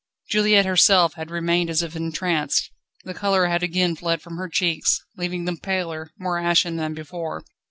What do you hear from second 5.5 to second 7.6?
paler, more ashen than before.